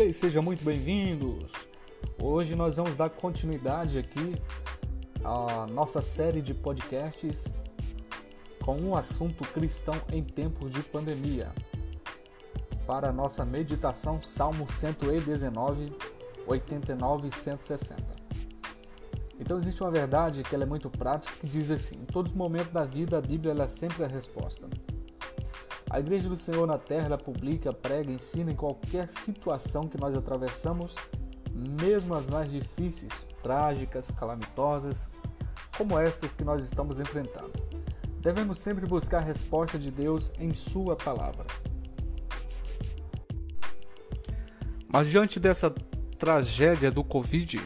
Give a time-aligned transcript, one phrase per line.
[0.00, 1.52] Ok, sejam muito bem-vindos.
[2.22, 4.34] Hoje nós vamos dar continuidade aqui
[5.22, 7.44] à nossa série de podcasts
[8.64, 11.52] com um assunto cristão em tempos de pandemia.
[12.86, 15.92] Para a nossa meditação, Salmo 119,
[16.46, 18.02] 89 e 160.
[19.38, 22.72] Então existe uma verdade que é muito prática que diz assim: em todos os momentos
[22.72, 24.66] da vida a Bíblia é sempre a resposta.
[25.90, 30.94] A Igreja do Senhor na Terra publica, prega, ensina em qualquer situação que nós atravessamos,
[31.52, 35.08] mesmo as mais difíceis, trágicas, calamitosas,
[35.76, 37.50] como estas que nós estamos enfrentando.
[38.20, 41.44] Devemos sempre buscar a resposta de Deus em Sua palavra.
[44.86, 45.74] Mas diante dessa
[46.16, 47.60] tragédia do Covid,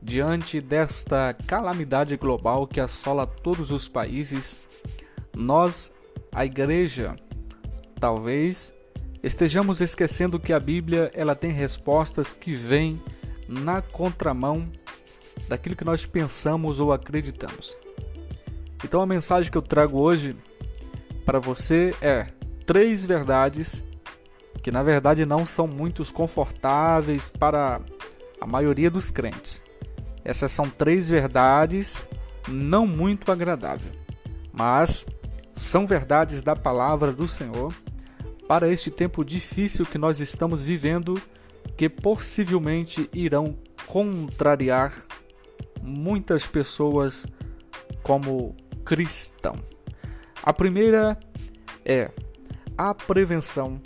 [0.00, 4.60] diante desta calamidade global que assola todos os países,
[5.34, 5.92] nós,
[6.32, 7.16] a igreja,
[8.02, 8.74] Talvez
[9.22, 13.00] estejamos esquecendo que a Bíblia ela tem respostas que vêm
[13.46, 14.68] na contramão
[15.46, 17.76] daquilo que nós pensamos ou acreditamos.
[18.84, 20.36] Então a mensagem que eu trago hoje
[21.24, 22.26] para você é
[22.66, 23.84] três verdades
[24.64, 27.80] que na verdade não são muito confortáveis para
[28.40, 29.62] a maioria dos crentes.
[30.24, 32.04] Essas são três verdades
[32.48, 33.94] não muito agradáveis,
[34.52, 35.06] mas
[35.52, 37.72] são verdades da palavra do Senhor
[38.46, 41.20] para este tempo difícil que nós estamos vivendo,
[41.76, 44.92] que possivelmente irão contrariar
[45.82, 47.26] muitas pessoas
[48.02, 48.54] como
[48.84, 49.56] cristão.
[50.42, 51.18] A primeira
[51.84, 52.10] é
[52.76, 53.80] a prevenção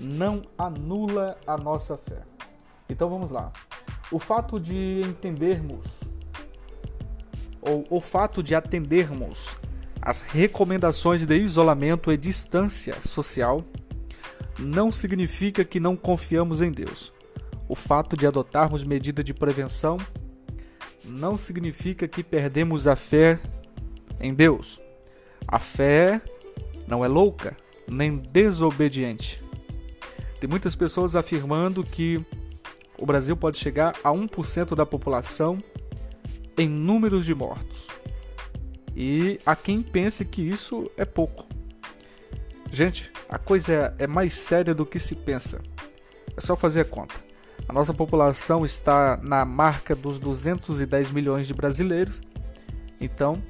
[0.00, 2.22] não anula a nossa fé.
[2.88, 3.52] Então vamos lá.
[4.10, 6.00] O fato de entendermos
[7.60, 9.48] ou o fato de atendermos
[10.08, 13.62] as recomendações de isolamento e distância social
[14.58, 17.12] não significa que não confiamos em Deus.
[17.68, 19.98] O fato de adotarmos medida de prevenção
[21.04, 23.38] não significa que perdemos a fé
[24.18, 24.80] em Deus.
[25.46, 26.22] A fé
[26.86, 27.54] não é louca
[27.86, 29.44] nem desobediente.
[30.40, 32.18] Tem muitas pessoas afirmando que
[32.96, 35.62] o Brasil pode chegar a 1% da população
[36.56, 37.88] em números de mortos.
[39.00, 41.46] E há quem pense que isso é pouco.
[42.68, 45.62] Gente, a coisa é mais séria do que se pensa.
[46.36, 47.14] É só fazer a conta.
[47.68, 52.20] A nossa população está na marca dos 210 milhões de brasileiros.
[53.00, 53.40] Então,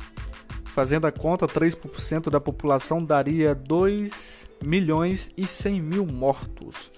[0.67, 6.93] fazendo a conta, 3% da população daria 2 milhões e 100 mil mortos.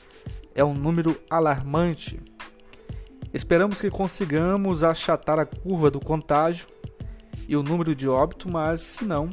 [0.56, 2.20] É um número alarmante.
[3.32, 6.66] Esperamos que consigamos achatar a curva do contágio
[7.48, 9.30] e o número de óbito, mas se não,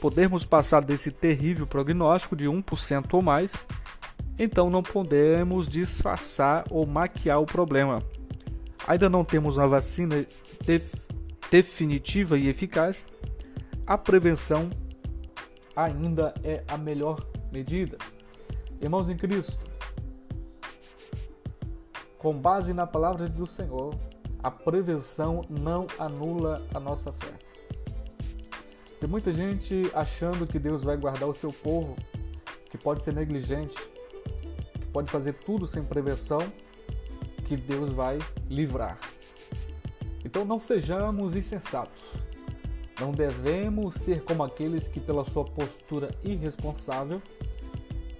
[0.00, 3.66] podermos passar desse terrível prognóstico de 1% ou mais,
[4.38, 8.02] então não podemos disfarçar ou maquiar o problema.
[8.86, 10.26] Ainda não temos uma vacina
[10.64, 10.94] def
[11.50, 13.04] definitiva e eficaz,
[13.84, 14.70] a prevenção
[15.74, 17.98] ainda é a melhor medida.
[18.80, 19.58] Irmãos em Cristo,
[22.16, 23.98] com base na palavra do Senhor,
[24.42, 27.32] a prevenção não anula a nossa fé.
[28.98, 31.96] Tem muita gente achando que Deus vai guardar o seu povo,
[32.70, 33.76] que pode ser negligente,
[34.72, 36.40] que pode fazer tudo sem prevenção,
[37.46, 38.18] que Deus vai
[38.48, 38.98] livrar.
[40.24, 42.02] Então não sejamos insensatos.
[43.00, 47.22] Não devemos ser como aqueles que, pela sua postura irresponsável,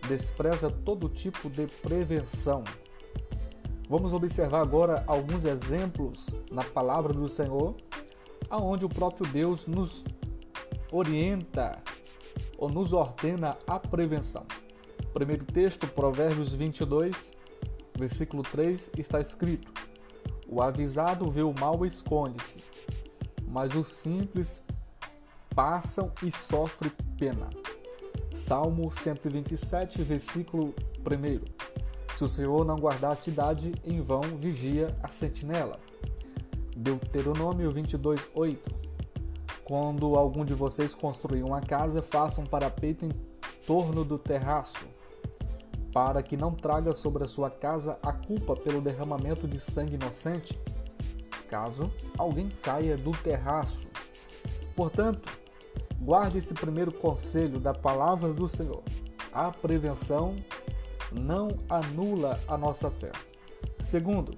[0.08, 2.64] despreza todo tipo de prevenção.
[3.90, 7.74] Vamos observar agora alguns exemplos na palavra do Senhor,
[8.48, 10.04] aonde o próprio Deus nos
[10.92, 11.76] orienta
[12.56, 14.46] ou nos ordena a prevenção.
[15.12, 17.32] Primeiro texto, Provérbios 22,
[17.98, 19.72] versículo 3, está escrito:
[20.46, 22.62] O avisado vê o mal e esconde-se,
[23.44, 24.62] mas os simples
[25.52, 27.50] passam e sofrem pena.
[28.32, 31.59] Salmo 127, versículo 1.
[32.20, 35.80] Se o Senhor não guardar a cidade, em vão vigia a sentinela.
[36.76, 38.70] Deuteronômio 22, 8.
[39.64, 43.10] Quando algum de vocês construir uma casa, façam um parapeito em
[43.66, 44.86] torno do terraço,
[45.94, 50.60] para que não traga sobre a sua casa a culpa pelo derramamento de sangue inocente,
[51.48, 53.88] caso alguém caia do terraço.
[54.76, 55.38] Portanto,
[55.98, 58.82] guarde esse primeiro conselho da palavra do Senhor.
[59.32, 60.36] A prevenção
[61.12, 63.12] não anula a nossa fé.
[63.80, 64.36] Segundo,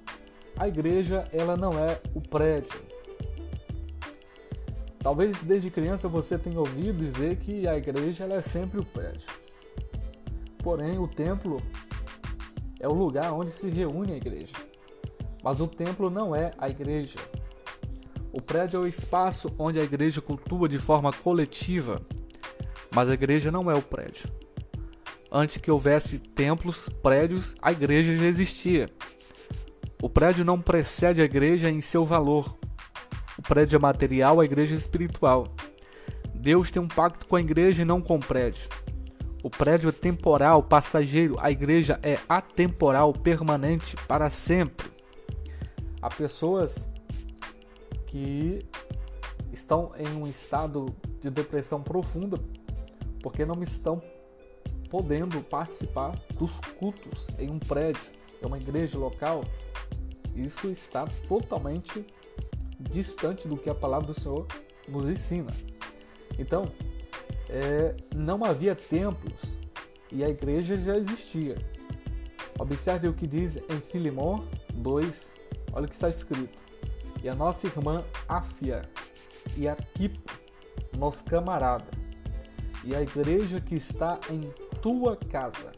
[0.57, 2.81] a igreja ela não é o prédio,
[5.03, 9.29] Talvez desde criança você tenha ouvido dizer que a igreja é sempre o prédio.
[10.59, 11.61] Porém, o templo
[12.79, 14.55] é o lugar onde se reúne a igreja.
[15.43, 17.19] Mas o templo não é a igreja.
[18.33, 22.01] O prédio é o espaço onde a igreja cultua de forma coletiva,
[22.95, 24.31] mas a igreja não é o prédio.
[25.35, 28.91] Antes que houvesse templos, prédios, a igreja já existia.
[30.03, 32.55] O prédio não precede a igreja em seu valor.
[33.39, 35.47] O prédio é material, a igreja é espiritual.
[36.35, 38.69] Deus tem um pacto com a igreja e não com o prédio.
[39.43, 44.93] O prédio é temporal, passageiro, a igreja é atemporal, permanente, para sempre.
[46.03, 46.87] Há pessoas
[48.07, 48.59] que
[49.51, 52.39] estão em um estado de depressão profunda
[53.23, 54.03] porque não estão
[54.93, 58.13] podendo participar dos cultos em um prédio,
[58.43, 59.43] em uma igreja local.
[60.37, 62.05] Isso está totalmente
[62.79, 64.47] distante do que a palavra do Senhor
[64.87, 65.51] nos ensina.
[66.39, 66.71] Então,
[67.49, 69.41] é, não havia templos
[70.11, 71.57] e a igreja já existia.
[72.59, 75.33] Observe o que diz em Filimão 2,
[75.73, 76.63] olha o que está escrito.
[77.23, 78.83] E a nossa irmã Áfia
[79.57, 80.39] e Arquipo,
[80.99, 81.89] nosso camarada,
[82.85, 84.53] e a igreja que está em
[84.83, 85.71] tua casa.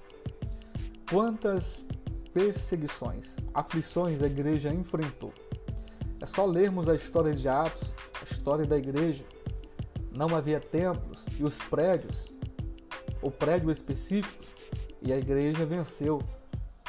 [1.09, 1.85] Quantas
[2.33, 5.33] perseguições, aflições a igreja enfrentou.
[6.21, 9.23] É só lermos a história de Atos, a história da igreja,
[10.11, 12.33] não havia templos e os prédios,
[13.21, 14.43] o prédio específico,
[15.03, 16.23] e a igreja venceu.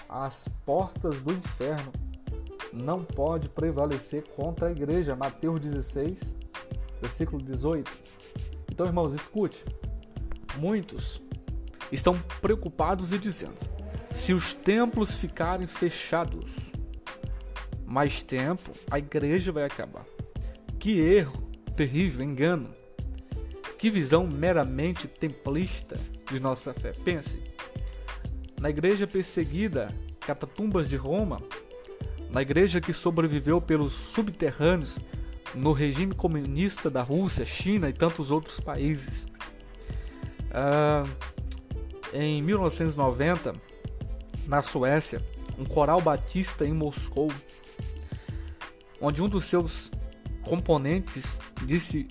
[0.07, 1.91] As portas do inferno
[2.71, 5.17] não pode prevalecer contra a igreja.
[5.17, 6.33] Mateus 16,
[7.01, 7.91] versículo 18.
[8.71, 9.65] Então, irmãos, escute.
[10.57, 11.24] Muitos
[11.91, 13.59] estão preocupados e dizendo:
[14.11, 16.51] se os templos ficarem fechados
[17.85, 20.05] mais tempo, a igreja vai acabar.
[20.79, 21.45] Que erro
[21.75, 22.73] terrível, engano.
[23.77, 25.99] Que visão meramente templista
[26.31, 26.93] de nossa fé.
[27.03, 27.39] Pense,
[28.59, 29.89] na igreja perseguida,
[30.21, 31.41] catatumbas de Roma,
[32.31, 34.97] na igreja que sobreviveu pelos subterrâneos
[35.53, 39.27] no regime comunista da Rússia, China e tantos outros países.
[40.51, 41.03] Ah,
[42.13, 43.53] em 1990,
[44.47, 45.25] na Suécia,
[45.57, 47.31] um coral batista em Moscou,
[49.01, 49.91] onde um dos seus
[50.43, 52.07] componentes disse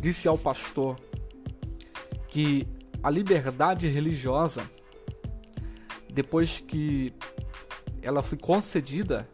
[0.00, 0.96] disse ao pastor
[2.28, 2.66] que
[3.02, 4.62] a liberdade religiosa,
[6.10, 7.12] depois que
[8.00, 9.28] ela foi concedida,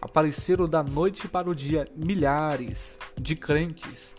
[0.00, 4.12] apareceram da noite para o dia milhares de crentes.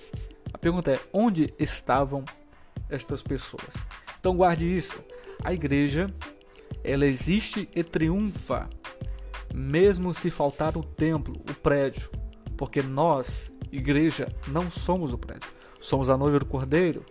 [0.52, 2.26] A pergunta é: onde estavam
[2.90, 3.76] estas pessoas?
[4.20, 5.04] Então guarde isso.
[5.44, 6.08] A igreja,
[6.84, 8.70] ela existe e triunfa,
[9.54, 12.10] mesmo se faltar o templo, o prédio,
[12.58, 15.50] porque nós, igreja, não somos o prédio.
[15.80, 17.06] Somos a noiva do Cordeiro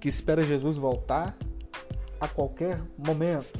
[0.00, 1.36] que espera Jesus voltar
[2.20, 3.58] a qualquer momento.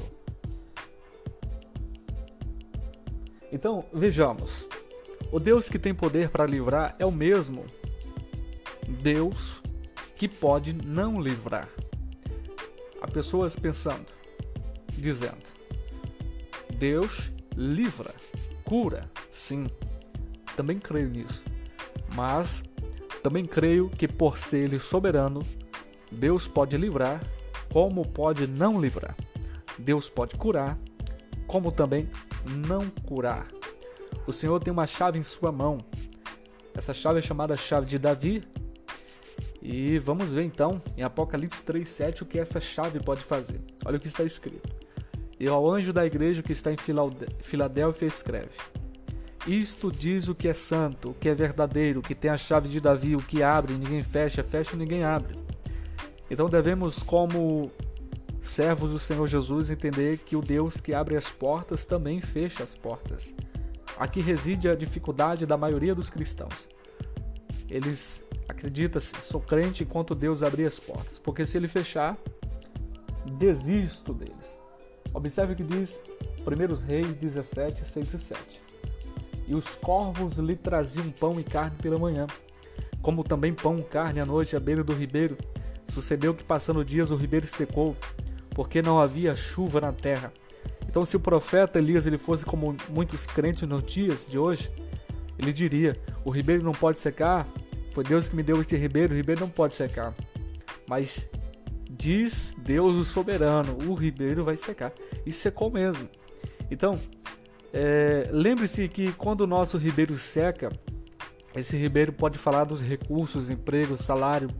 [3.51, 4.69] Então, vejamos.
[5.31, 7.65] O Deus que tem poder para livrar é o mesmo
[9.03, 9.63] Deus
[10.23, 11.69] que pode não livrar.
[13.01, 14.07] Há pessoas pensando,
[14.89, 15.43] dizendo:
[16.79, 18.15] Deus livra,
[18.65, 19.67] cura, sim.
[20.55, 21.43] Também creio nisso.
[22.15, 22.63] Mas
[23.21, 25.43] também creio que por ser ele soberano,
[26.09, 27.21] Deus pode livrar,
[27.73, 29.17] como pode não livrar.
[29.77, 30.79] Deus pode curar,
[31.49, 32.09] como também
[32.47, 33.49] não curar.
[34.25, 35.79] O Senhor tem uma chave em sua mão.
[36.75, 38.45] Essa chave é chamada chave de Davi.
[39.63, 43.61] E vamos ver então em Apocalipse 3:7 o que essa chave pode fazer.
[43.85, 44.75] Olha o que está escrito.
[45.39, 46.77] E ao anjo da igreja que está em
[47.41, 48.51] Filadélfia escreve:
[49.47, 52.69] isto diz o que é santo, o que é verdadeiro, o que tem a chave
[52.69, 55.37] de Davi, o que abre, ninguém fecha, fecha, ninguém abre.
[56.31, 57.71] Então devemos, como
[58.41, 62.77] servos do Senhor Jesus, entender que o Deus que abre as portas também fecha as
[62.77, 63.35] portas.
[63.97, 66.69] Aqui reside a dificuldade da maioria dos cristãos.
[67.69, 72.17] Eles acreditam, sou crente enquanto Deus abrir as portas, porque se ele fechar,
[73.39, 74.59] desisto deles.
[75.15, 76.01] Observe o que diz
[76.41, 78.63] 1 Reis 17, 6 e 7
[79.47, 82.27] e os corvos lhe traziam pão e carne pela manhã,
[83.01, 85.37] como também pão e carne à noite à beira do ribeiro.
[85.89, 87.97] Sucedeu que, passando dias, o ribeiro secou,
[88.51, 90.33] porque não havia chuva na terra.
[90.89, 94.71] Então, se o profeta Elias ele fosse como muitos crentes nos dias de hoje,
[95.39, 97.47] ele diria: O ribeiro não pode secar,
[97.93, 100.15] foi Deus que me deu este ribeiro, o ribeiro não pode secar.
[100.89, 101.29] Mas
[101.91, 104.93] diz Deus o soberano: o ribeiro vai secar.
[105.25, 106.09] E secou mesmo.
[106.71, 106.99] Então,
[107.73, 110.71] é, Lembre-se que quando o nosso ribeiro seca,
[111.55, 114.51] esse ribeiro pode falar dos recursos, empregos, salário,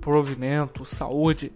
[0.00, 1.52] provimento, saúde,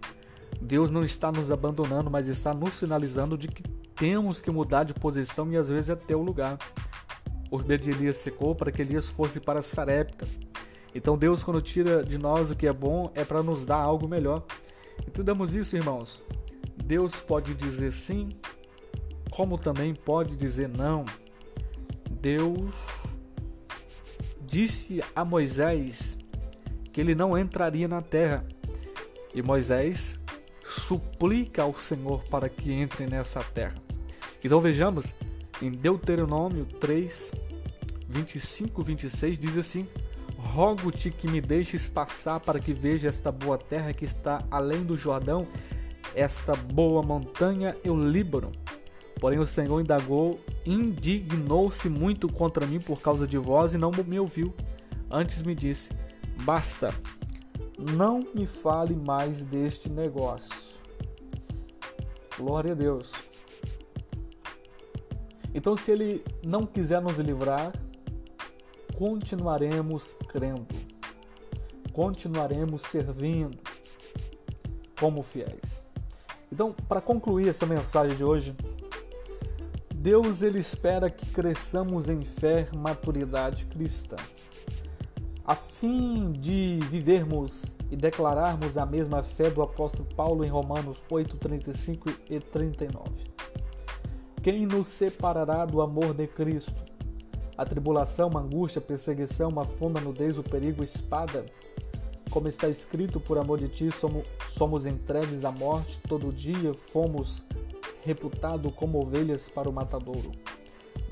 [0.61, 3.63] Deus não está nos abandonando, mas está nos sinalizando de que
[3.95, 6.57] temos que mudar de posição e às vezes até o lugar.
[7.49, 10.27] O ribeiro de Elias secou para que Elias fosse para Sarepta.
[10.93, 14.07] Então Deus, quando tira de nós o que é bom, é para nos dar algo
[14.07, 14.43] melhor.
[15.07, 16.23] Entendamos isso, irmãos.
[16.83, 18.29] Deus pode dizer sim,
[19.29, 21.05] como também pode dizer não.
[22.09, 22.71] Deus
[24.41, 26.17] disse a Moisés
[26.91, 28.45] que ele não entraria na terra.
[29.35, 30.19] E Moisés
[30.65, 33.75] suplica ao Senhor para que entre nessa terra.
[34.43, 35.13] Então vejamos,
[35.61, 37.31] em Deuteronômio 3,
[38.07, 39.87] 25, 26 diz assim:
[40.37, 44.95] Rogo-te que me deixes passar para que veja esta boa terra que está além do
[44.95, 45.47] Jordão,
[46.15, 48.51] esta boa montanha e o Líbano.
[49.19, 54.19] Porém o Senhor indagou, indignou-se muito contra mim por causa de vós e não me
[54.19, 54.53] ouviu.
[55.09, 55.89] Antes me disse:
[56.43, 56.93] Basta,
[57.77, 60.55] não me fale mais deste negócio.
[62.37, 63.11] Glória a Deus.
[65.57, 67.73] Então, se Ele não quiser nos livrar,
[68.95, 70.67] continuaremos crendo,
[71.91, 73.57] continuaremos servindo
[74.99, 75.83] como fiéis.
[76.51, 78.55] Então, para concluir essa mensagem de hoje,
[79.95, 84.15] Deus ele espera que cresçamos em fé, maturidade cristã,
[85.43, 91.35] a fim de vivermos e declararmos a mesma fé do apóstolo Paulo em Romanos 8,
[91.37, 93.37] 35 e 39.
[94.41, 96.73] Quem nos separará do amor de Cristo?
[97.57, 101.45] A tribulação, a angústia, a perseguição, a fome, a nudez, o perigo, a espada?
[102.29, 107.43] Como está escrito, por amor de ti somos, somos entregues à morte, todo dia fomos
[108.05, 110.31] reputados como ovelhas para o matadouro.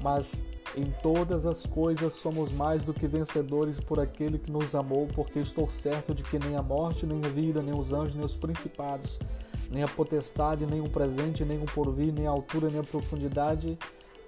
[0.02, 0.46] Mas
[0.78, 5.40] em todas as coisas somos mais do que vencedores por aquele que nos amou, porque
[5.40, 8.36] estou certo de que nem a morte, nem a vida, nem os anjos, nem os
[8.36, 9.18] principados,
[9.70, 13.78] nem a potestade, nem o presente, nem o porvir, nem a altura, nem a profundidade,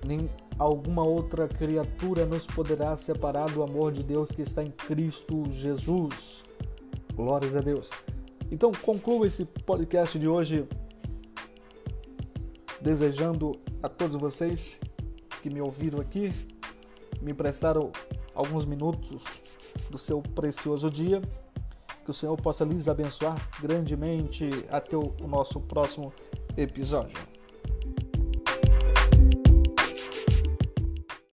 [0.06, 5.44] nem alguma outra criatura nos poderá separar do amor de Deus que está em Cristo
[5.52, 6.44] Jesus.
[7.14, 7.90] Glórias a Deus.
[8.52, 10.68] Então, concluo esse podcast de hoje
[12.82, 13.52] desejando
[13.82, 14.80] a todos vocês
[15.42, 16.32] que me ouviram aqui,
[17.22, 17.92] me prestaram
[18.34, 19.42] alguns minutos
[19.90, 21.22] do seu precioso dia
[22.08, 24.50] que o Senhor possa lhes abençoar grandemente.
[24.70, 26.14] Até o nosso próximo
[26.56, 27.37] episódio.